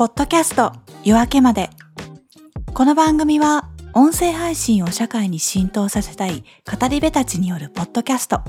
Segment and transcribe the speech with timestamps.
[0.00, 0.72] ポッドキャスト
[1.04, 1.68] 夜明けまで。
[2.72, 8.40] この番組は音声配信を社会に浸透させたい語り部たちによるポッドキャスト。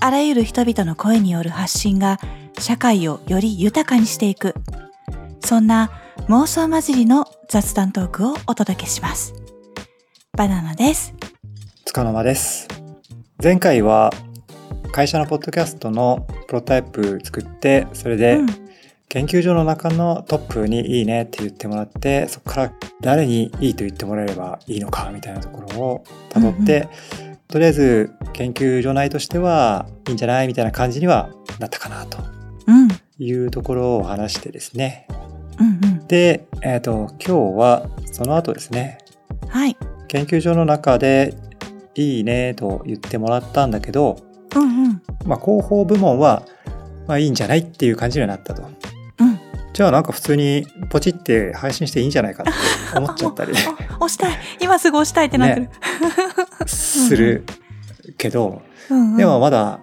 [0.00, 2.18] あらゆる人々の声による発信が
[2.58, 4.54] 社会をより豊かにしていく。
[5.44, 5.90] そんな
[6.28, 9.34] 妄想混じりの雑談トークをお届けします。
[10.34, 11.12] バナナです。
[11.84, 12.66] つかの間です。
[13.42, 14.10] 前回は
[14.92, 18.67] 会社のポッドキャストのプロトタイプ作って、それでうん
[19.10, 26.88] 研究所の中のトップにいいねって言ってもらって、そこから誰にいいと言ってもらえればいいのかみたいなところを辿って、
[27.48, 32.18] とりあえず研究所内としてはいいんじゃないみたいな感じにはなったかなと
[32.66, 32.88] うん。
[33.18, 35.08] いうところを話してですね。
[35.58, 36.06] うんうん。
[36.06, 38.98] で、えっ、と、今日はその後ですね、
[39.48, 39.76] はい。
[40.08, 41.34] 研究所の中で
[41.94, 44.18] いいねと言ってもらったんだけど、
[44.54, 45.02] うんうん。
[45.24, 46.42] まあ、広報部門は、
[47.06, 48.62] まあいいんじゃないっていう感じにはなったと。
[49.68, 49.72] うん。
[49.72, 54.38] じゃあなんか普通にポチって配信していいんじゃないかって思っちゃったり あ押したい。
[54.60, 55.62] 今すぐ押したいってなってる。
[55.62, 55.70] ね
[56.66, 57.44] する
[58.16, 59.80] けど、うんうんでもまだ、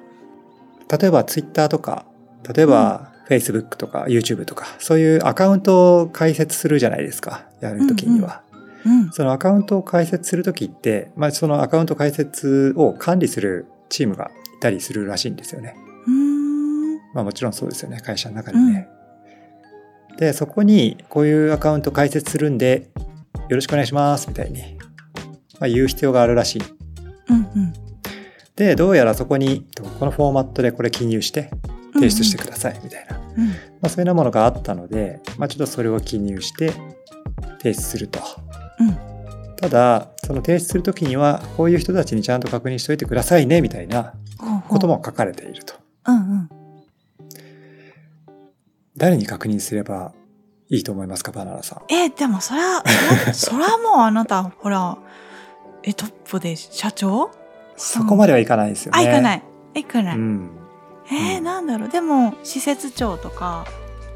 [1.00, 2.06] 例えば Twitter とか、
[2.56, 7.46] 例えば Facebook とか YouTube とか、そういうアカウントを開設するじゃないですか。
[7.62, 8.42] やるときには。
[8.86, 9.12] うん。
[9.12, 15.76] そのアカウントを開設するときって、まあそのアカウント開設を管理するチームがいたりするらしいんですよね。
[16.08, 16.96] うーん。
[17.14, 18.88] まあもちろんそうですよね、会社の中でね。
[20.18, 22.90] で、そこにこういうアカウント開設するんで、
[23.50, 24.62] よろしくお願いします、みたいに、
[25.60, 26.62] まあ、言う必要があるらしい。
[27.30, 27.74] うんうん。
[28.56, 29.66] で、どうやらそこに、
[30.00, 31.52] このフォーマットでこれ記入して
[31.94, 33.18] 提出してください、みたいな。
[33.38, 33.48] うん。
[33.48, 36.72] まあそういうようなものがあったので、まあちょっとそれを記入して
[37.58, 38.20] 提出すると。
[38.80, 38.98] うん。
[39.58, 44.14] ただ、その提出するときには、こういう人たちにちゃんと確認しといてくださいね、みたいな
[44.70, 44.88] こと。
[44.88, 45.76] も書かれていると。
[46.08, 46.50] うんうん。
[48.98, 50.14] 誰に確認すれば
[50.70, 51.94] いいと思いますか、バナナさん。
[51.94, 52.82] え、でもそら、
[53.34, 54.98] そらそらもうあなた、ほら、
[55.84, 57.30] え、トップで社長？
[57.78, 59.00] そこまではいかないですよね。
[59.00, 59.44] あ、行かない。
[59.76, 60.16] 行かない。
[60.16, 60.50] うん。
[61.12, 61.90] えー、なんだろう。
[61.90, 63.66] でも、施設長とか、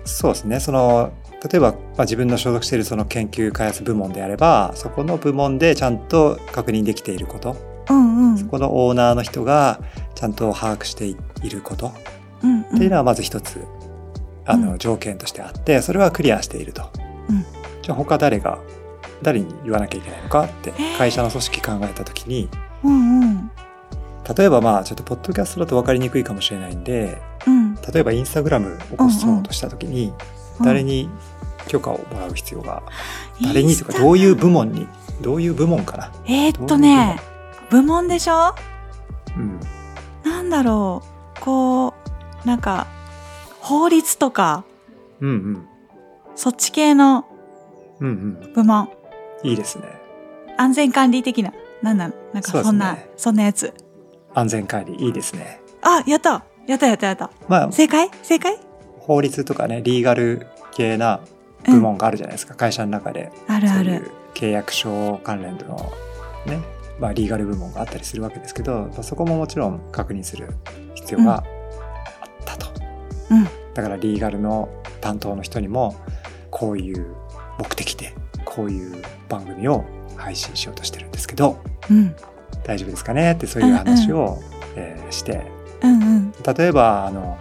[0.05, 0.59] そうですね。
[0.59, 1.11] その、
[1.43, 7.55] 例えば、まあ、自分の所属しているその研究開発部門であれば、そこの部門でちゃんと確認できていること、
[7.89, 8.37] うんうん。
[8.37, 9.79] そこのオーナーの人が
[10.15, 11.15] ちゃんと把握してい
[11.49, 11.91] ること
[12.41, 12.61] うんうん。
[12.61, 13.59] っていうのはまず一つ、
[14.49, 16.89] あの、うん条件としてあって、それはクリアしていると。
[17.29, 17.45] うん。
[17.81, 18.59] じゃあ他誰が、
[19.21, 22.49] 誰に言わなきゃいけないのかってえー、会社の組織考えたときに、
[22.83, 23.51] うんうん。
[24.35, 27.75] 例えばまあちょっとポッドキャストだと分かりにくいかもしれないんで、うん。
[27.75, 30.13] 例えばインスタグラムを起こそうとしたときに、
[30.59, 30.65] うん。
[30.65, 31.09] 誰に
[31.67, 32.83] 許可をもらう必要が、
[33.41, 34.87] 誰にとかどういう部門に
[35.21, 37.19] どういう部門かな、えーっとね、
[37.69, 38.55] 部門でしょ？
[39.37, 39.59] うん、
[40.23, 41.03] なんだろ
[41.37, 41.41] う。
[41.41, 41.93] こ
[42.43, 42.87] う、なんか、
[43.69, 44.63] 法律とか、
[45.21, 45.65] うんうん
[46.35, 47.25] そっち系の
[47.99, 48.07] うん
[48.41, 48.89] うん部門。
[49.43, 49.83] いいですね
[50.57, 51.53] 安全管理的な。
[51.83, 52.13] なんなの？
[52.33, 53.73] なんかそうですねそんな、そんなやつ。
[54.33, 57.29] 安全管理いいですねあ、やったやったやったやった。
[57.47, 58.09] まあ正解？
[58.23, 58.57] 正解？
[58.97, 61.19] 法律とかねリーガル系な
[61.65, 63.85] 部門があるじゃないですか、会社の中であるある。
[63.85, 65.91] そういう契約書関連の
[66.47, 66.59] ね
[66.99, 70.55] まあリーガル部門があったりするわけですけどそこももちろん確認する
[70.95, 71.43] 必要が。
[73.79, 74.67] だからリーガルの
[74.99, 75.95] 担当の人にも
[76.51, 77.15] こういう
[77.57, 78.13] 目的で
[78.43, 79.85] こういう番組を
[80.17, 81.57] 配信しようとしてるんですけど
[81.89, 82.13] うん。
[82.65, 84.37] 大丈夫ですかねってそういう話を、
[84.75, 85.45] えーして
[85.81, 86.33] うんうん。
[86.57, 87.37] 例えばあの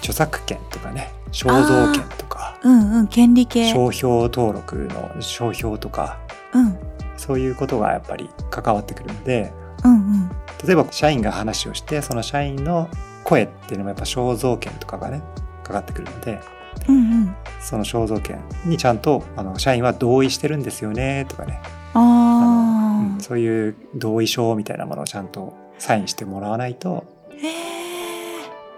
[0.00, 3.06] 著作権とかね肖像権とかうんうん。
[3.06, 3.70] 権利系。
[3.72, 6.18] 商標登録の商標とか
[6.52, 6.76] うん。
[7.16, 9.52] そういうことがやっぱり関わってくるので
[9.84, 10.30] うんうん。
[10.66, 12.88] 例えば社員が話をしてその社員の
[13.22, 15.22] 声っていうのもやっぱ肖像権とかがね
[15.70, 16.40] かかってくるので
[16.88, 17.36] うんうん。
[17.60, 21.60] その肖像権にちゃんとあの社員は同意してるんですよねとかね、
[21.94, 27.04] あのあうんそういう同意書みたいなものをちゃんとサインしてもらわないと。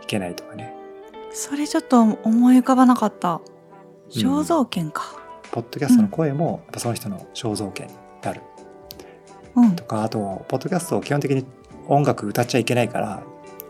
[0.03, 0.75] いけないとかね
[1.33, 3.41] それちょっと思い浮かばなかった。
[4.11, 5.17] 肖像権か。
[5.51, 8.43] ポッドキャストの声もやっぱその人の肖像権になる
[9.57, 9.77] うん。
[9.77, 11.47] とかあとポッドキャストを基本的に
[11.89, 13.23] 音楽歌っちゃいけないから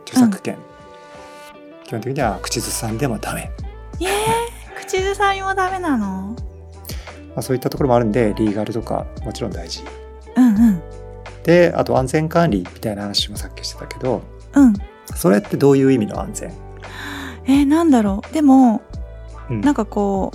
[0.05, 0.59] 著作権、
[1.93, 3.51] 基本的には口ずさんでもダメ、
[4.01, 6.29] えー、口ずさみもダメなの？
[6.29, 6.37] ま
[7.37, 9.85] あ、そういったところもあるんでリーガルとかもちろん大事。
[10.35, 10.83] うんうん。
[11.43, 14.23] であと安全管理みたいな話もさっきしてたけど
[14.55, 14.73] うん。
[15.15, 16.55] それってどういう意味の安全、
[17.45, 18.33] えー、なんだろう。
[18.33, 18.81] でも、
[19.51, 19.61] うん。
[19.61, 20.33] なんかこ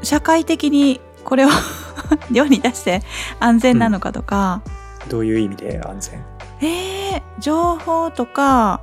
[0.00, 1.50] う、社会的にこれを
[2.32, 3.02] 世に出して
[3.38, 4.62] 安全なのかとか、
[5.10, 6.24] どういう意味で安全、
[6.62, 8.80] えー、情報とか、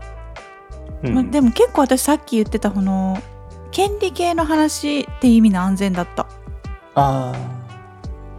[1.03, 1.13] うん。
[1.13, 3.17] までも結構私さっき言ってたこの
[3.71, 6.27] 権利系の話っていう意味の安全だった。
[6.95, 7.33] あ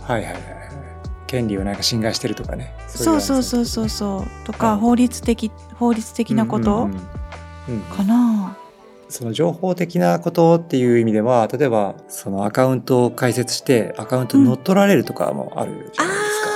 [0.06, 0.42] あはいはいはいはい。
[1.26, 2.74] 権利をなんか侵害してるとかね。
[2.88, 4.46] そうそうそうそうそう。
[4.46, 6.96] とか、はい法律的、法律的なこと、うん
[7.68, 8.56] うんかな。
[9.08, 16.48] その情報的なことっていう意味では例えばそのアカウントを開設してアカウント乗っ取られるとかもあるじゃないですか、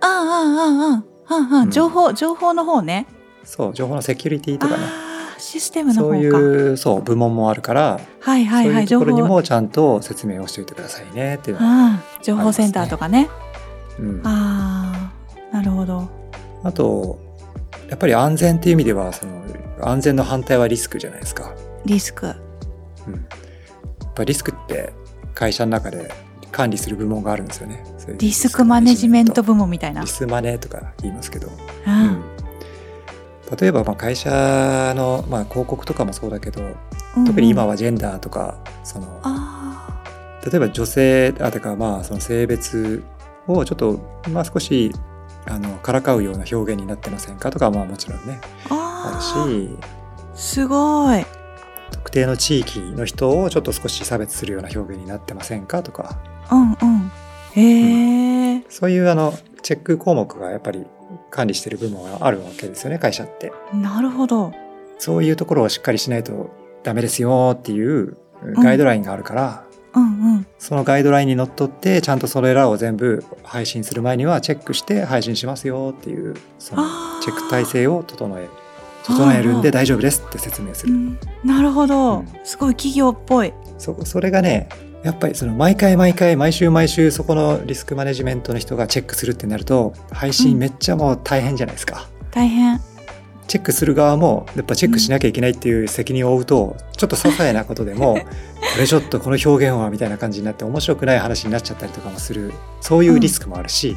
[0.00, 0.06] あー。
[0.06, 3.06] あーあーあーあーあーうん情報、情報の方ね。
[3.44, 4.84] そう情報のセキュリティとかね
[5.40, 6.02] システムの。
[6.02, 6.28] そうい
[6.72, 9.22] うそう部門もあるから、はいはいはい、そういうところに。
[9.22, 11.58] もちゃんと説明をしておいてくださいねっていう
[12.22, 13.28] 情報センターとかね。
[13.98, 15.12] うん、あ
[15.52, 16.08] あ、なるほど。
[16.62, 17.18] あと
[17.88, 19.42] やっぱり安全っていう意味ではその
[19.80, 21.54] 安全の反対はリスクじゃないですか、
[21.86, 22.26] リスク。
[22.26, 24.92] うん、やっぱリスクって
[25.34, 26.12] 会社の中で
[26.52, 27.82] 管理する部門があるんですよね
[28.18, 30.06] リスクマネジメント部門みたいなリ。
[30.06, 31.50] スマネとか言いますけど、う
[31.86, 32.29] うんん、
[33.58, 34.30] 例えばまあ会社
[34.96, 36.62] の、まあ、広告とかもそうだけど
[37.26, 37.68] 特に今は。
[37.68, 40.02] はジェンダーとかそのあ
[40.44, 43.02] 例えば女性あてかまあその性別
[43.46, 44.00] をちょっと
[44.30, 44.92] まあ少し
[45.46, 49.12] あのからかうような表現になってませんかとかはまあもちろんねあ。
[49.14, 50.36] るしあ。
[50.36, 51.24] すごい。
[51.92, 56.18] 特定の地域の人をちょっと少し差別するような表現になってませんかとか
[56.50, 57.12] うんうん。
[57.52, 60.86] へえ、そういうあのチェック項目がやっぱり
[61.30, 63.52] 管理してる部門があるわけですよね会社って。
[63.72, 64.52] なるほど。
[64.98, 66.50] そういうところをしっかりしないと
[66.82, 68.16] ダメですよっていう
[68.56, 70.06] ガイドラインがあるから、うんう
[70.38, 70.46] ん。
[70.58, 76.84] そのガイドラインにのっとってちゃんとそれらを全部配信する前にはチェックして配信しますよっていうその
[77.22, 78.50] チェック体制を整える
[79.04, 83.52] 整えるんで大丈夫ですって説明する、うん、なるほど、うんすごい企業っぽい。
[83.78, 84.68] そそれがね
[85.02, 92.08] やっぱりその毎回毎回毎週毎週そこのリスクマネジメントの人がチェックするってなると配信めっちゃもう大変じゃないですか。
[92.30, 92.78] 大変。
[93.48, 98.14] チェックする側もやっぱチェックしなきゃいけないっていう責任を負うとちょっと些細なことでも
[98.74, 102.52] これちょっとこの表現はみたいな感じになって面白くない話になっちゃったりとかもする。
[102.80, 103.96] そういうリスクもあるし、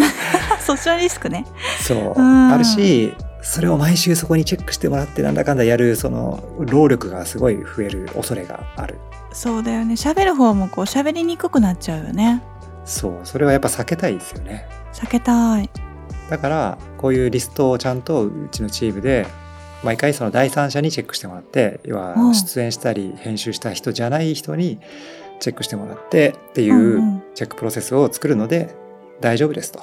[0.64, 1.44] そっちのリスクね。
[1.82, 2.14] そう。
[2.16, 2.52] うん。
[2.52, 8.96] あるしそれを毎週そこにチェックしてもらってなんだかんだやるその労力がすごい増える恐れがある
[9.36, 9.94] そうだよね。
[9.94, 12.42] 喋る方もこう喋りにくくなっちゃうよね。
[12.86, 15.68] そうそれはやっぱ避けたいですよね避けたい。
[16.30, 19.26] だからこういうリストをちゃんとうちのチームで
[19.84, 24.78] 毎回その第三者にチェックしてもらって要はうん出演したり編集した人じゃない人に
[25.38, 28.74] チェックしてもらってっていうチェックプロセスを作るので
[29.20, 29.82] 大丈夫ですと。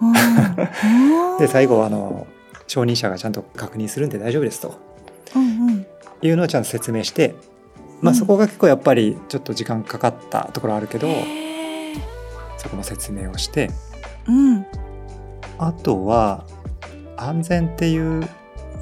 [0.00, 0.14] うん
[1.38, 2.26] で最後はあの
[2.66, 4.80] 承認者がちゃんと確認するんで大丈夫ですと
[6.22, 7.34] いうのをちゃんと説明して、
[8.00, 8.18] まあ、うん。
[8.18, 11.08] そこが結構やっぱりちょっと時間かかったところあるけど、
[12.64, 13.70] そこの説明をして
[14.26, 14.66] うん。
[15.58, 16.44] あとは
[17.16, 18.28] 安全っていう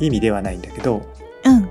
[0.01, 1.03] 意味ではないんだけど
[1.45, 1.69] うん。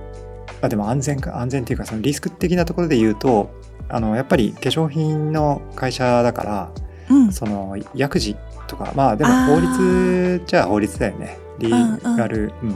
[0.61, 3.49] あでも安全か安全っていうかそのリスク的なところで言うと
[3.89, 6.71] あのやっぱり化粧品の会社だから
[7.09, 7.31] うん。
[7.31, 8.35] その薬事
[8.67, 11.37] とかまあでも法律じゃあ法律だよね。
[11.59, 12.75] リうんーガル、うん。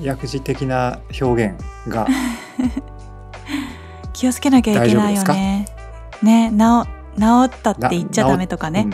[0.00, 1.54] 薬事的な表現
[1.88, 2.06] が
[4.12, 5.66] 気をつけなきゃいけないよね。
[6.22, 6.58] ね治
[7.20, 8.88] 治ったって言っちゃダメとかね。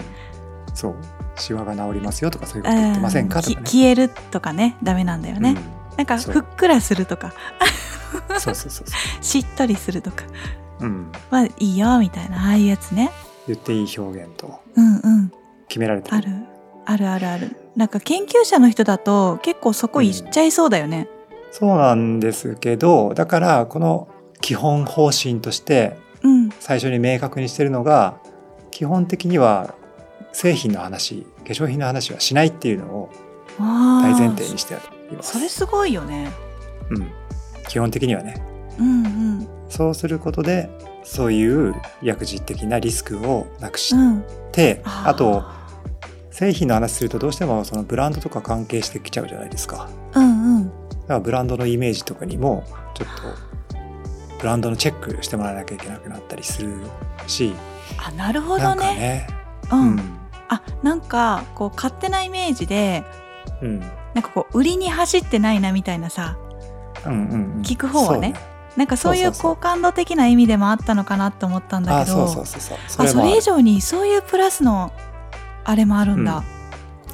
[0.69, 0.75] うん。
[0.75, 0.97] そう。
[1.37, 3.39] シワが治りますよとかそういうこと言ってませんか？
[3.39, 3.45] うん。
[3.45, 3.65] とかね。
[3.65, 5.57] き消えるとかねダメなんだよね。
[5.97, 6.33] なんかそう。
[6.35, 7.33] ふっくらするとか。
[8.31, 8.87] うんそうそうそう。
[8.89, 10.25] そしっとりするとか。
[10.81, 13.11] う、うん、はいいよみたいなああいうやつね。
[13.47, 14.61] 言っていい表現と。
[14.77, 15.33] うんうん。
[15.69, 16.29] 決められてある。
[16.87, 17.57] あるあるある。
[17.77, 21.09] なんか研究者の人だと結構そこ言っちゃいそうだよね。
[21.51, 24.09] そうなんですけどだからこの
[24.41, 28.19] 基本方針としてうん最初に明確にしてるのが
[28.71, 29.75] 基本的には
[30.33, 33.11] 製品の話化粧品の話はしないっていうのを
[33.59, 34.81] 大前提にしてあ
[35.11, 35.33] ります。
[35.33, 36.31] それすごいよね。
[36.91, 37.11] うん、
[37.69, 38.41] 基本的にはね
[38.79, 40.71] うんうんそうすることで
[41.03, 44.25] そういう薬事的なリスクをなくしうん。
[44.53, 45.45] て、あーあと
[46.31, 49.89] 製品の話するとどうしてもそのブランドとか関係してきちゃうじゃないですか。
[50.15, 52.65] うんうんだからブランドのイメージとかにも
[52.95, 53.48] ちょっと
[54.39, 56.77] ブランドのチェックしてもらわなきゃいけなくなったりする
[57.27, 57.55] し、
[57.99, 58.87] あなるほどね。
[58.95, 59.27] ね、
[59.73, 60.01] うん。
[60.49, 63.05] あなんかこう勝手なイメージで
[63.61, 63.91] うん、うん、なん
[64.23, 66.39] かこう売りに走ってないなみたいなさ
[67.05, 67.63] うんうんうん。
[67.63, 68.35] 聞く方はね。
[68.77, 74.93] なんかそういう好感度的な意味でもあったのかなって思ったんだあけどそれ以上にそういうプラスの
[75.65, 76.45] あれもあるんだ。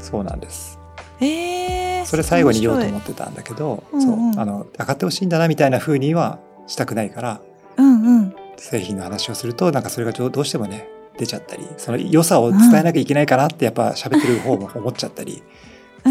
[0.00, 0.78] そうなんです。
[1.20, 4.34] えー、それ最後に言おうと思面ってたんだけど、うんうん。
[4.34, 4.42] そう。
[4.42, 7.40] あの上がってほしいんだなみたいな風にはしたくないから
[7.76, 8.36] うんうん。
[8.56, 15.42] 製品の話をするとなんかそれがどうどうしてもね出ちゃったりその良さを伝えなきゃいけないかなってやっぱ喋ってる方も思っちゃったり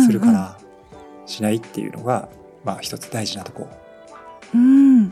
[0.06, 0.58] するから
[1.26, 2.30] しないっていうのが
[2.64, 3.70] まあ一つ大事なとこ。
[4.54, 5.10] うん。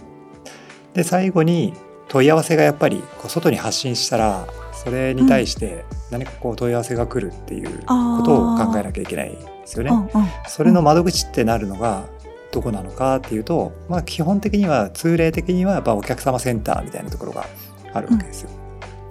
[0.93, 1.73] で最後に
[2.07, 9.91] 問い合わせがやっぱりこう外に発信したらそれに対して何かこう問い合わせが来るっていうことを考えなきゃいけないですよね。
[9.91, 10.29] うんうん。
[10.47, 12.05] それの窓口ってなるのが
[12.51, 17.45] どこなのかっていうと、まあ、基本的には通例的にはやっぱお客様センターみたいなところが
[17.93, 18.49] あるわけですよ。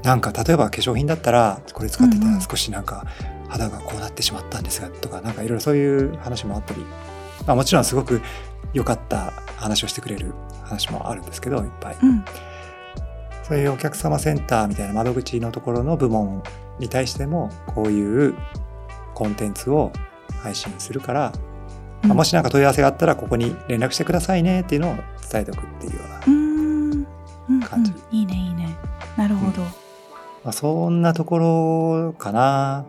[0.02, 3.04] なんか例えば化粧品だったらこれ使ってたら少しなんか
[3.48, 6.80] 肌がこうなってしまったんですがとかなんかいろいろそういう話もあったり、
[7.46, 8.22] まあ、もちろんすごく
[8.72, 10.32] 良かった話をしてくれる
[10.62, 11.96] 話もあるんですけどいっぱい。
[12.02, 12.24] うん
[13.42, 16.40] そういうお客様センターみたいな窓口のところの部門
[16.78, 18.36] に対してもこういう
[19.12, 19.90] コンテンツを
[20.40, 21.49] 配信するから、まあ
[22.02, 24.96] もし何か問い合わせがあったらここに連絡してくださいねっていうのを
[25.30, 26.92] 伝えておくっていうような、うーん。
[26.92, 27.06] うん
[27.50, 27.60] うん。
[27.60, 27.92] 感じ。
[28.10, 28.76] いいねいいね。
[29.16, 29.70] なるほど、ま
[30.46, 32.86] あ、そんなところかな。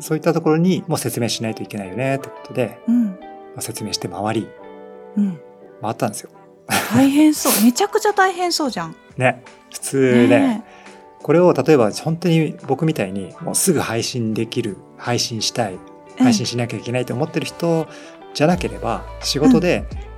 [0.00, 3.06] そういったところにも説明しないといけないよねってことで、うん。
[3.06, 3.14] ま
[3.58, 4.48] あ、説明して回り
[5.16, 5.40] うん。
[5.82, 6.30] 回ったんですよ。
[6.92, 7.52] 大変そう。
[7.64, 8.96] めちゃくちゃ大変そうじゃん。
[9.16, 9.42] ね。
[9.72, 10.64] 普通ねね。
[11.22, 15.78] これを例えば本当に僕みたいにもうすぐ配信できる配信したい
[16.16, 17.88] え配信しなきゃいけないと思ってる人
[18.34, 20.08] じゃなければ仕事で、うん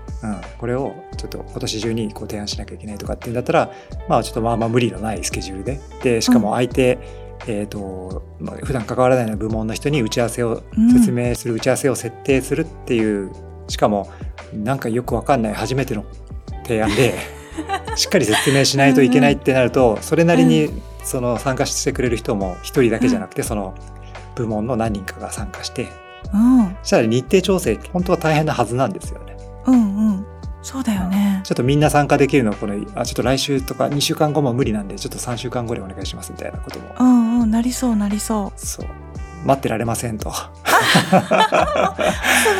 [0.58, 3.70] これをちょっと今年中にこう提案しなきゃいけないとかっていうんだったら
[4.06, 5.80] まあちょっとまあまあ無理のないスケジュールで。
[6.02, 6.98] でしかも相手、
[7.46, 10.92] えーとまあ、普段関わらないような部門の人に打ち合わせをうん。
[10.92, 13.32] 説明する打ち合わせを設定するっていう
[13.68, 14.10] しかも
[14.52, 16.04] なんかよくわかんない初めての
[16.64, 17.14] 提案で
[17.96, 20.70] しっかり説明しないといけないってなるとそれなりに
[21.02, 23.74] その参加してくれる人も一人だけじゃなくてその
[24.34, 25.88] 部門の何人かが参加して
[26.32, 26.76] うん。
[26.82, 29.36] そしたら日程調整本当は大変なはずなんですよね。
[29.66, 30.26] うんうん。
[30.62, 31.40] そうだよね。
[31.44, 36.94] ちょっとみんな参加できるのこのあちょっと来週とか2週間後も無理なんでちょっと3週間後でお願いしますみたいなことも。
[36.98, 37.50] うんうん。
[37.50, 38.60] なりそうなりそう。
[38.60, 38.86] そう。
[39.44, 40.30] 待ってられませんと。
[40.34, 40.36] す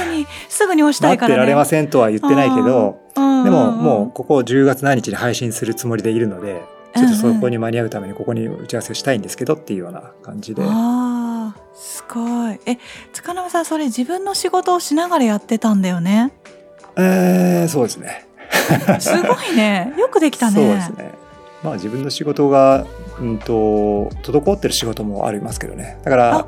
[0.07, 1.35] ぐにすぐに押した待っいからね。
[1.35, 3.79] てられませんとは言ってないけどうんでもん。
[3.81, 6.63] んもうここ10月何日に配信するつもりでいるので
[6.97, 10.63] ちょっとそこに間に合うためにここに打ち合わせをしたいんですけどっていうような感じで。
[10.65, 11.10] あー
[11.75, 12.61] すごい。
[12.67, 12.79] え
[13.13, 16.33] 塚永さんそれ自分の仕事をしながらやってたんだよね？
[16.97, 18.27] えー、そうですね。
[18.99, 19.93] すごいね。
[19.99, 20.55] よくできたね。
[20.55, 21.13] そうですね。
[21.63, 22.85] まあ自分の仕事が
[23.21, 25.99] うんと滞ってる仕事もありますけどね。
[26.05, 26.47] だからあ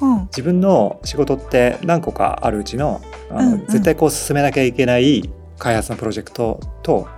[0.00, 0.20] うん。
[0.26, 3.66] 自分の仕事って何個かあるうちのあの、うんうん。
[3.66, 7.08] 絶対こう進めなきゃいけない開発のプロジェクトと、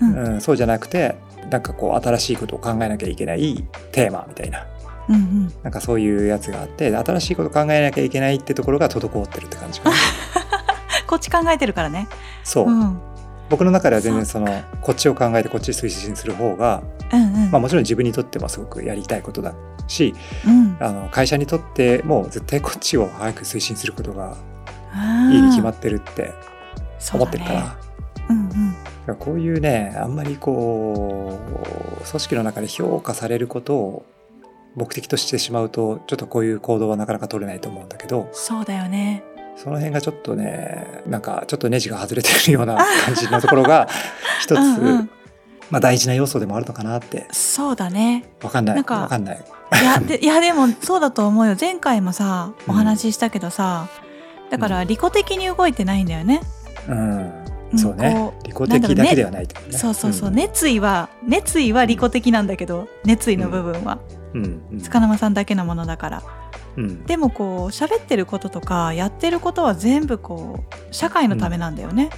[0.00, 0.14] うん。
[0.14, 1.16] うんそうじゃなくて
[1.50, 4.66] なんかこう新しいことを考えなきゃいけないテーマみたいな
[5.08, 5.52] うんうん。
[5.62, 9.96] なんかそういうやつがあって新しいこと考えなきゃいけないってところが滞ってるって感じかな。
[11.06, 12.08] こっち考えてるからね。
[12.44, 12.80] そう、うん。
[12.80, 13.00] うん
[13.48, 14.46] 僕の中では全然その
[14.82, 19.54] こっちを考えてこっち推進する方が、うんまあ、もちろん自分にとってもすごくやりたいことだ
[19.86, 20.14] し
[20.46, 20.76] うん。
[20.80, 24.36] あの会社にとっても絶対こっちを早く推進することが
[25.32, 26.32] いいに決まってるって
[26.98, 27.60] そうだ思ってるから。
[27.62, 27.68] ね。
[28.28, 28.72] うんうん。
[28.72, 31.38] だからこういうねあんまりこ
[32.02, 34.06] う組織の中で評価されることを
[34.78, 38.28] 目的としてしまうとちょっとこういう行動はなかなか取れないと思うんだけど。
[38.32, 39.24] そうだよね。
[39.56, 43.88] その辺がちょっとねなんかちょっとネジが外れてるような 感じのところが
[44.40, 45.10] 一つうんうん。
[45.70, 47.26] まあ、大事な要素でもあるのかなって。
[47.30, 48.24] そうだね。
[48.42, 48.74] わかんない。
[48.76, 49.44] なんかわかんない。
[49.82, 51.56] いやで いやでもそうだと思うよ。
[51.60, 53.88] 前回もさお話ししたけどさ、
[54.50, 56.40] だから利己的に動いてないんだよね、
[56.88, 57.37] うんうん
[57.76, 58.14] そうね。
[58.14, 59.78] こ利己的だけではないというね。
[59.78, 60.34] そうそうそう、ん。
[60.34, 63.98] 熱意は熱意は利己的なんだけど熱意の部分は、
[64.34, 64.80] うんうん。
[64.80, 66.22] 塚生さんだけのものだから。
[66.76, 67.04] うん。
[67.04, 72.10] でもこう喋ってることとかやってることは全部こう社会のためなんだよね、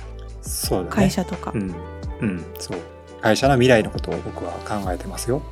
[0.43, 0.91] そうだね。
[0.91, 1.53] 会社とか。
[1.55, 1.75] う、ん
[2.21, 2.79] うんそう。
[3.21, 5.43] 会社の未来のことを僕は考えてますよ。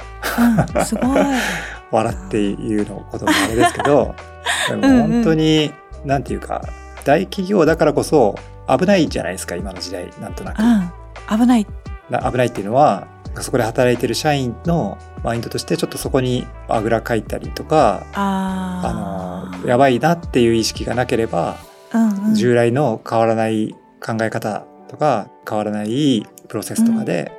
[0.76, 1.20] うんすごい。
[1.90, 4.14] 笑って言うのこともあれですけど
[4.68, 5.72] でうんうんも本当に
[6.04, 6.62] なんていうか
[7.04, 8.34] 大企業だからこそ
[8.68, 10.60] 危ないじゃないですか今の時代なんとなく。
[10.60, 11.38] うん。
[11.38, 11.66] 危ない。
[12.10, 13.06] な危ないっていうのは
[13.40, 21.56] そこで働いてる社員のマインドとしてちょっとそこにあぐらかいたりとかあのやばいなっていう意識がなければ、
[21.92, 22.34] うんうん。
[22.34, 27.32] 従来の変わらない考え方とか変わらないプロセスとかで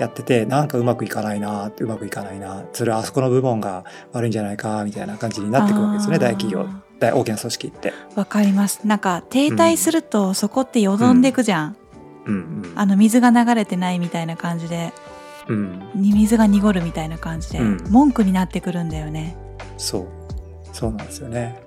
[0.00, 6.66] やってて、なんかうまくいかないなうまくいかないなそれはあそこの部門が悪いんじゃないかみたいな感じになってくるわけですよね大企業
[6.98, 7.92] 大大きな組織って。
[8.14, 8.86] わかります。
[8.86, 11.76] なんか停滞するとそこってよどんでくじゃん、
[12.26, 12.34] うん。
[12.34, 12.72] うん。
[12.74, 14.92] あの水が流れてないみたいな感じで。
[15.46, 17.84] うん、に水が濁るみたいな感じで、うん。
[17.90, 19.36] 文句になってくるんだよね。
[19.76, 20.06] そう。
[20.72, 21.60] そうなんですよね。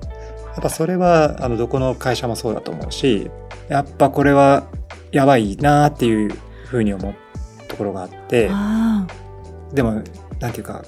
[0.57, 3.29] やっぱそれはあのどこの会社もそうだと思うし
[3.69, 4.63] やっぱこれは
[5.11, 6.33] やばいなっていう
[6.65, 7.13] ふうに思う
[7.67, 8.49] ところがあって。
[8.51, 9.05] あ
[9.71, 10.01] でも
[10.39, 10.83] なんていうか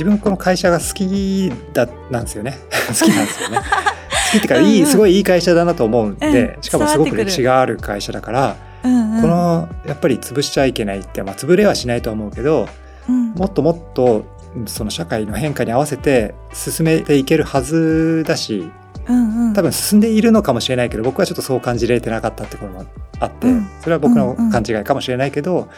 [0.00, 2.58] 自分この会社が好きだなんですよね。
[2.88, 3.58] 好きなんですよね。
[4.32, 4.90] 好きってかいいうんうん。
[4.90, 6.62] すごいいい会社だなと思うんで、うん。
[6.62, 9.20] しかもすごく歴史がある会社だからうんうん。
[9.20, 12.66] このやっぱり潰しちゃいけないって、まあ、潰れはしないとは思うけど
[13.10, 13.34] うん。
[13.34, 14.24] もっともっと
[14.64, 18.70] その社会の変化に合わせて進めていけるはずだし
[19.06, 19.52] うんうん。
[19.52, 22.86] 多分進んでいるのかもしれないけど僕はちょっとそう感じれてなかったってことも
[23.18, 23.68] あって、うん。
[23.82, 25.68] それは僕の勘違いかもしれないけど、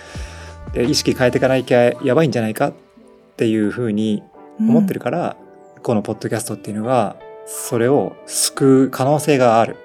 [0.73, 2.73] で意識変えていかなきゃやばいんじゃないかっ
[3.43, 4.23] ていうふうに
[4.61, 5.37] 思ってるから、
[5.83, 9.77] このポッドキャストっていうのがそれを救う可能性がある。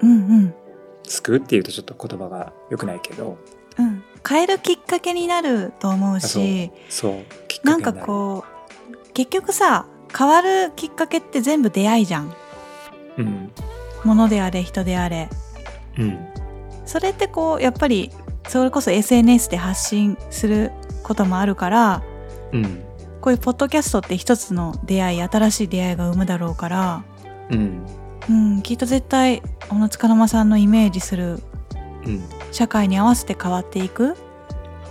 [0.00, 0.14] うんう
[0.44, 0.54] ん。
[1.02, 3.36] 救うっていうとちょっと言葉が良くないけど。
[3.78, 4.02] うん。
[4.26, 7.12] 変えるきっかけになると思うしそう。
[7.48, 9.84] きっかけなんかこう結局さ
[10.16, 12.34] 変わるきっかけって全部出会いじゃん。
[13.18, 13.52] うん。
[14.04, 15.28] 物であれ人であれ。
[15.98, 16.18] うん。
[16.86, 18.10] それってこうやっぱり
[18.48, 22.02] それこそ SNS で発信することもあるから
[22.52, 22.91] うん
[23.22, 27.04] こういうポッドキャストって一つの出会い新しい出会いが生むだろうから、
[27.50, 27.86] うん。
[28.28, 31.38] うん、きっと絶対小野塚の間さんのイメージする
[32.04, 32.24] うん。
[32.50, 34.16] 社会に合わせて変わっていく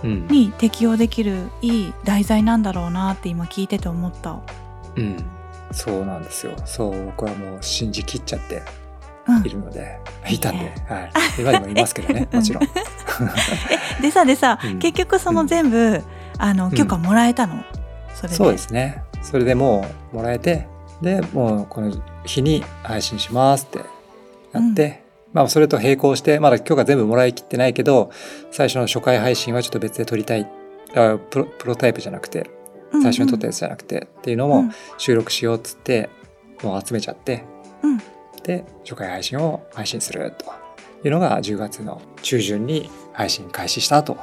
[0.02, 0.26] うん。
[0.28, 4.40] に適応できるいい題材なんだろうなって今聞いてて思った。
[4.96, 5.22] うん。
[5.70, 6.54] そうなんですよ。
[6.64, 8.62] そう僕はもう信じきっちゃって
[9.28, 9.46] うん。
[9.46, 12.62] いるので、いたんで、はい、今でもいますけどね もちろん、
[14.00, 14.78] でさでさ、うん。
[14.78, 16.02] 結局その全部、
[16.38, 17.62] あの許可もらえたの、
[18.14, 18.34] それで。
[18.34, 19.02] そうですね。
[19.22, 20.66] それでもうもらえて
[21.00, 21.92] でもうこの
[22.24, 23.78] 日に配信しますって
[24.52, 25.02] やって、
[25.32, 28.10] まあそれと並行してまだ許可全部もらいきってないけど
[28.50, 30.48] 最初の初回配信はちょっと別で撮りたい
[30.94, 32.50] あプロプロタイプじゃなくて
[32.92, 34.64] 最初に撮ったやつじゃなくて、っていうのも
[34.98, 36.10] 収録しようっつって
[36.62, 37.44] もう集めちゃって
[37.82, 37.92] うん。
[37.92, 38.02] うん
[38.42, 40.46] で初回配信を配信すると
[41.06, 44.18] いうのが10月の中旬に配信開始したと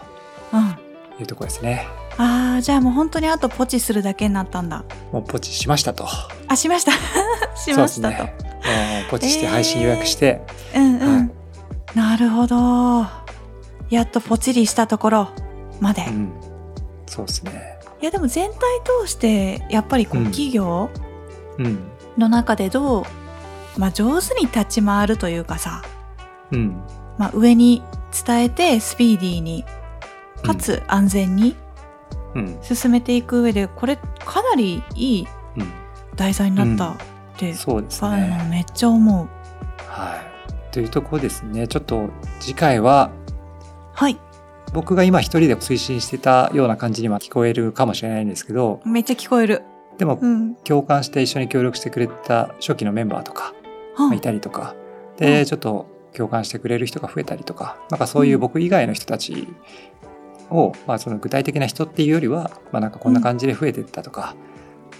[0.52, 0.76] うん。
[1.22, 1.88] いうところですね。
[2.22, 4.84] あーじゃあもう本当にあとポチするだけになったんだ。
[5.12, 6.06] もうポチしましたと。
[6.48, 6.92] あしました。
[7.56, 9.08] しましたと、そうですね。
[9.10, 10.42] ポチして配信予約して、
[10.76, 11.98] うんうん、はい。
[11.98, 13.08] なるほど。
[13.90, 15.30] やっとポチリしたところ
[15.80, 16.32] まで、いうん、
[17.08, 17.80] そうですね。
[18.02, 18.58] やでも全体
[19.04, 20.90] 通してやっぱりこううん企業
[21.58, 21.80] うん、
[22.18, 23.04] の中でどう、
[23.78, 25.82] まあ、上手に立ち回るというかさ、
[26.52, 26.82] うん、
[27.18, 27.84] まあ、上に
[28.26, 29.66] 伝えてスピーディーに
[30.42, 31.56] かつ安全にうん、
[32.62, 35.72] 進めていく上でこれかなりいいうん、
[36.16, 36.98] 題材になったっ
[37.38, 38.48] て、そうですね。
[38.50, 39.28] めっちゃ思う。
[39.88, 40.72] はい。
[40.72, 41.68] というところですね。
[41.68, 43.12] ちょっと次回は
[43.94, 44.18] はい。
[44.72, 49.64] 僕が今一人で推進してたような感じには聞こえるかもしれないんですけど、めっちゃ聞こえる。
[49.98, 50.56] でもうん。
[50.64, 53.54] 共感して一緒に協力してくれた初期のメンバーとか
[53.96, 54.90] はまあいたりとか、うん
[55.20, 59.50] でちょっと共感してくれる人が増えたりとか、なんかそういう僕以外の人たち
[60.52, 64.36] を、まあその具体的な人っていうよりは、まあなんかこんな感じで増えてったとか、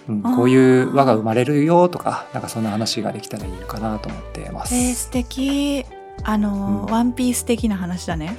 [0.08, 4.74] うんこういう輪が生まれるよとか、なんかそんな話ができたらいいのかなと思ってます。
[4.74, 5.86] えー、素敵
[6.24, 8.36] あの、うんワンピース的な話だね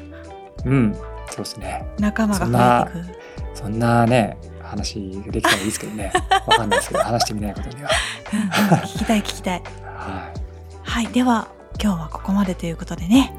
[0.64, 0.94] うん、
[1.30, 1.86] そうですね。
[1.98, 6.12] 仲間が増えてくそんなね、話ができたらいいですけどね。
[6.46, 7.90] わかんないですけど、話してみないことには。
[8.32, 8.46] うんうん
[8.80, 10.40] 聞きたい聞きたいはい。
[10.90, 11.48] はいでは
[11.80, 13.32] 今日はここまでということでね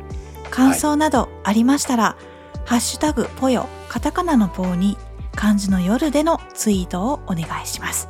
[0.52, 2.16] 感想などありましたら
[2.72, 4.98] 「ハッシュタグぽよ」カタカナの棒に
[5.36, 8.08] 漢字の夜でのツイートをお願いします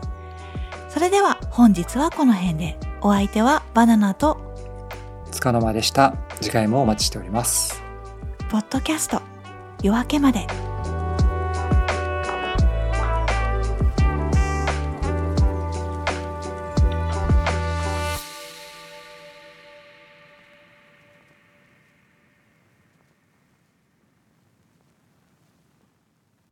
[0.88, 4.52] それでは本日はこの辺でお相手はバナナと
[5.32, 6.14] つかの間でした。
[6.40, 7.82] 次回もお待ちしております。
[8.50, 9.22] ポッドキャスト
[9.82, 10.46] 夜明けまで